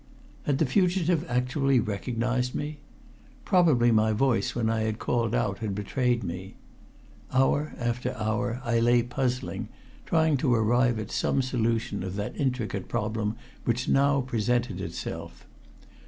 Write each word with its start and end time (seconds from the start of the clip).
Had 0.47 0.57
the 0.57 0.65
fugitive 0.65 1.29
actually 1.29 1.79
recognized 1.79 2.55
me? 2.55 2.79
Probably 3.45 3.91
my 3.91 4.13
voice 4.13 4.55
when 4.55 4.67
I 4.67 4.79
had 4.79 4.97
called 4.97 5.35
out 5.35 5.59
had 5.59 5.75
betrayed 5.75 6.23
me. 6.23 6.55
Hour 7.31 7.73
after 7.77 8.15
hour 8.17 8.61
I 8.65 8.79
lay 8.79 9.03
puzzling, 9.03 9.69
trying 10.07 10.37
to 10.37 10.55
arrive 10.55 10.97
at 10.97 11.11
some 11.11 11.43
solution 11.43 12.01
of 12.01 12.15
that 12.15 12.35
intricate 12.35 12.87
problem 12.87 13.35
which 13.63 13.87
now 13.87 14.21
presented 14.21 14.81
itself. 14.81 15.45